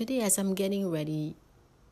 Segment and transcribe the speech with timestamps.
[0.00, 1.36] today, as I'm getting ready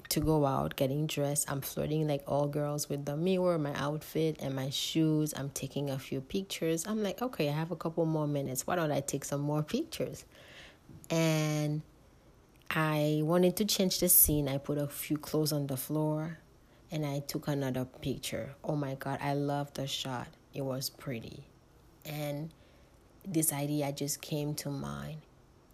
[0.08, 4.38] to go out, getting dressed, I'm flirting like all girls with the mirror, my outfit,
[4.40, 5.34] and my shoes.
[5.36, 6.86] I'm taking a few pictures.
[6.86, 8.66] I'm like, okay, I have a couple more minutes.
[8.66, 10.24] Why don't I take some more pictures?
[11.10, 11.82] And
[12.70, 14.48] I wanted to change the scene.
[14.48, 16.38] I put a few clothes on the floor
[16.90, 18.54] and I took another picture.
[18.64, 20.28] Oh my God, I love the shot.
[20.54, 21.44] It was pretty.
[22.06, 22.54] And
[23.26, 25.20] this idea just came to mind.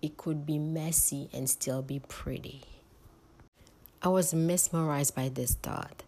[0.04, 2.60] It could be messy and still be pretty.
[4.02, 6.02] I was mesmerized by this thought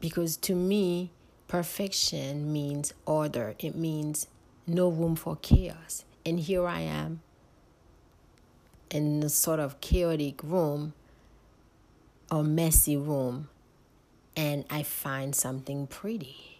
[0.00, 1.10] because to me,
[1.46, 4.26] perfection means order, it means
[4.66, 6.06] no room for chaos.
[6.24, 7.20] And here I am
[8.88, 10.94] in a sort of chaotic room
[12.30, 13.50] or messy room,
[14.34, 16.58] and I find something pretty.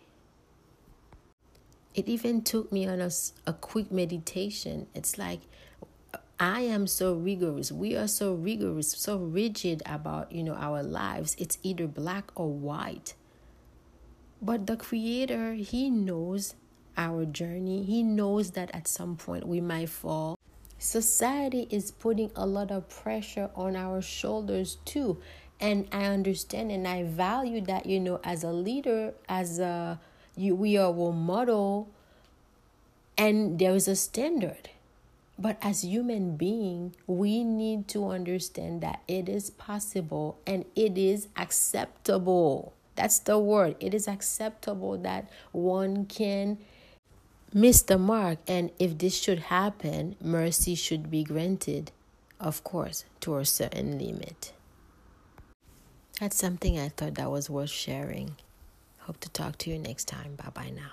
[1.94, 3.10] It even took me on a,
[3.46, 4.88] a quick meditation.
[4.94, 5.40] It's like
[6.38, 7.70] I am so rigorous.
[7.70, 11.36] We are so rigorous, so rigid about, you know, our lives.
[11.38, 13.14] It's either black or white.
[14.42, 16.54] But the creator, he knows
[16.96, 17.84] our journey.
[17.84, 20.38] He knows that at some point we might fall.
[20.78, 25.18] Society is putting a lot of pressure on our shoulders too.
[25.60, 30.00] And I understand and I value that, you know, as a leader, as a
[30.36, 31.88] you we are a model
[33.16, 34.70] and there is a standard
[35.38, 41.28] but as human being, we need to understand that it is possible and it is
[41.36, 42.72] acceptable.
[42.94, 43.76] That's the word.
[43.80, 46.58] It is acceptable that one can
[47.52, 51.90] miss the mark and if this should happen, mercy should be granted,
[52.38, 54.52] of course, to a certain limit.
[56.20, 58.36] That's something I thought that was worth sharing.
[58.98, 60.36] Hope to talk to you next time.
[60.36, 60.92] Bye bye now.